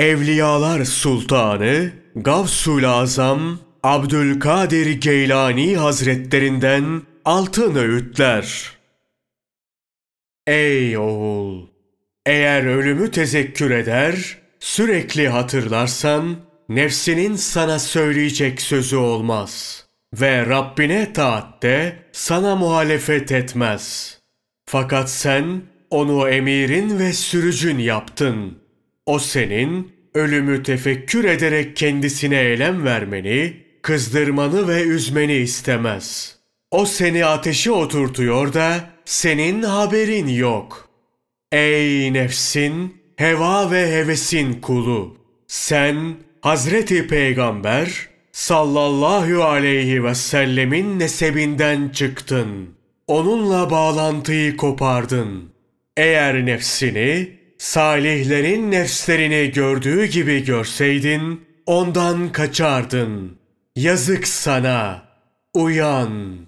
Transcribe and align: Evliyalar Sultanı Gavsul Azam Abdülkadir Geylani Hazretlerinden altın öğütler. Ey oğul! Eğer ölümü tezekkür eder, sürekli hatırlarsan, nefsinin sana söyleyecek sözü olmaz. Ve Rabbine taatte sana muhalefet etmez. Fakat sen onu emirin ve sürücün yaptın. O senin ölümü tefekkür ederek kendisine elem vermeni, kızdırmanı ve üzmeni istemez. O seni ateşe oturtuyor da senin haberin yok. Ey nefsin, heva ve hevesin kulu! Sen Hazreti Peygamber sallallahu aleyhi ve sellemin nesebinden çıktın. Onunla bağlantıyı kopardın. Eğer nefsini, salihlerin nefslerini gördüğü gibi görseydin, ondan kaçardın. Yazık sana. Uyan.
Evliyalar 0.00 0.84
Sultanı 0.84 1.92
Gavsul 2.16 2.84
Azam 2.84 3.58
Abdülkadir 3.82 5.00
Geylani 5.00 5.76
Hazretlerinden 5.76 7.02
altın 7.24 7.74
öğütler. 7.74 8.70
Ey 10.46 10.98
oğul! 10.98 11.66
Eğer 12.26 12.64
ölümü 12.64 13.10
tezekkür 13.10 13.70
eder, 13.70 14.38
sürekli 14.60 15.28
hatırlarsan, 15.28 16.36
nefsinin 16.68 17.36
sana 17.36 17.78
söyleyecek 17.78 18.62
sözü 18.62 18.96
olmaz. 18.96 19.84
Ve 20.20 20.46
Rabbine 20.46 21.12
taatte 21.12 22.02
sana 22.12 22.56
muhalefet 22.56 23.32
etmez. 23.32 24.18
Fakat 24.66 25.10
sen 25.10 25.62
onu 25.90 26.28
emirin 26.28 26.98
ve 26.98 27.12
sürücün 27.12 27.78
yaptın. 27.78 28.60
O 29.06 29.18
senin 29.18 29.92
ölümü 30.14 30.62
tefekkür 30.62 31.24
ederek 31.24 31.76
kendisine 31.76 32.36
elem 32.36 32.84
vermeni, 32.84 33.56
kızdırmanı 33.82 34.68
ve 34.68 34.82
üzmeni 34.82 35.34
istemez. 35.34 36.36
O 36.70 36.86
seni 36.86 37.24
ateşe 37.24 37.70
oturtuyor 37.70 38.52
da 38.52 38.90
senin 39.04 39.62
haberin 39.62 40.28
yok. 40.28 40.88
Ey 41.52 42.12
nefsin, 42.12 42.96
heva 43.16 43.70
ve 43.70 43.92
hevesin 43.92 44.60
kulu! 44.60 45.16
Sen 45.46 46.14
Hazreti 46.40 47.06
Peygamber 47.06 48.08
sallallahu 48.32 49.44
aleyhi 49.44 50.04
ve 50.04 50.14
sellemin 50.14 50.98
nesebinden 50.98 51.88
çıktın. 51.88 52.68
Onunla 53.06 53.70
bağlantıyı 53.70 54.56
kopardın. 54.56 55.50
Eğer 55.96 56.46
nefsini, 56.46 57.39
salihlerin 57.60 58.70
nefslerini 58.70 59.52
gördüğü 59.52 60.06
gibi 60.06 60.44
görseydin, 60.44 61.46
ondan 61.66 62.32
kaçardın. 62.32 63.38
Yazık 63.76 64.28
sana. 64.28 65.02
Uyan. 65.54 66.38